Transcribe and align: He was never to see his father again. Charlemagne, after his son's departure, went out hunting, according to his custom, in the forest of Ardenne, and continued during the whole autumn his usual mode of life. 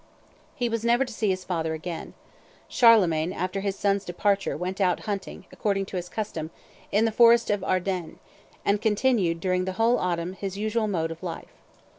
He 0.55 0.67
was 0.67 0.83
never 0.83 1.05
to 1.05 1.13
see 1.13 1.29
his 1.29 1.43
father 1.45 1.75
again. 1.75 2.15
Charlemagne, 2.67 3.31
after 3.33 3.59
his 3.59 3.75
son's 3.77 4.03
departure, 4.03 4.57
went 4.57 4.81
out 4.81 5.01
hunting, 5.01 5.45
according 5.51 5.85
to 5.85 5.95
his 5.95 6.09
custom, 6.09 6.49
in 6.91 7.05
the 7.05 7.11
forest 7.11 7.51
of 7.51 7.63
Ardenne, 7.63 8.17
and 8.65 8.81
continued 8.81 9.39
during 9.39 9.65
the 9.65 9.73
whole 9.73 9.99
autumn 9.99 10.33
his 10.33 10.57
usual 10.57 10.87
mode 10.87 11.11
of 11.11 11.21
life. 11.21 11.53